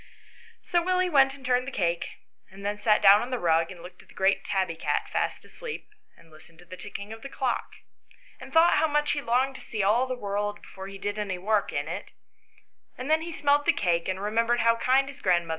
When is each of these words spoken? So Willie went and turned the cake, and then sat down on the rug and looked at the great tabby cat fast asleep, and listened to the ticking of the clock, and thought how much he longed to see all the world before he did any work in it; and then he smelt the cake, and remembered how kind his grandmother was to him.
So 0.63 0.81
Willie 0.83 1.11
went 1.11 1.35
and 1.35 1.45
turned 1.45 1.67
the 1.67 1.71
cake, 1.71 2.07
and 2.49 2.65
then 2.65 2.79
sat 2.79 3.03
down 3.03 3.21
on 3.21 3.29
the 3.29 3.37
rug 3.37 3.69
and 3.71 3.83
looked 3.83 4.01
at 4.01 4.09
the 4.09 4.15
great 4.15 4.43
tabby 4.43 4.75
cat 4.75 5.07
fast 5.13 5.45
asleep, 5.45 5.89
and 6.17 6.31
listened 6.31 6.57
to 6.57 6.65
the 6.65 6.75
ticking 6.75 7.13
of 7.13 7.21
the 7.21 7.29
clock, 7.29 7.73
and 8.39 8.51
thought 8.51 8.77
how 8.77 8.87
much 8.87 9.11
he 9.11 9.21
longed 9.21 9.53
to 9.55 9.61
see 9.61 9.83
all 9.83 10.07
the 10.07 10.15
world 10.17 10.59
before 10.63 10.87
he 10.87 10.97
did 10.97 11.19
any 11.19 11.37
work 11.37 11.71
in 11.71 11.87
it; 11.87 12.13
and 12.97 13.11
then 13.11 13.21
he 13.21 13.31
smelt 13.31 13.65
the 13.65 13.73
cake, 13.73 14.07
and 14.09 14.19
remembered 14.23 14.61
how 14.61 14.75
kind 14.77 15.07
his 15.07 15.21
grandmother 15.21 15.35
was 15.41 15.45
to 15.45 15.49
him. 15.49 15.49